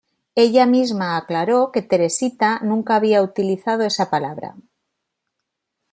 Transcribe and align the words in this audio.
Ella 0.33 0.65
misma 0.65 1.15
aclaró 1.15 1.71
que 1.71 1.83
Teresita 1.83 2.59
nunca 2.63 2.95
había 2.95 3.21
utilizado 3.21 3.83
esa 3.83 4.09
palabra. 4.09 4.55